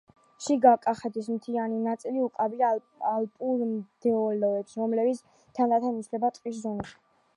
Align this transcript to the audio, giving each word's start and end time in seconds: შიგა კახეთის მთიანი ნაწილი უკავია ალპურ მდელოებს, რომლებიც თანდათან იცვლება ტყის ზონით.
შიგა 0.43 0.69
კახეთის 0.85 1.27
მთიანი 1.33 1.77
ნაწილი 1.87 2.23
უკავია 2.29 2.71
ალპურ 3.11 3.61
მდელოებს, 3.75 4.81
რომლებიც 4.83 5.23
თანდათან 5.59 6.05
იცვლება 6.05 6.33
ტყის 6.41 6.59
ზონით. 6.65 6.91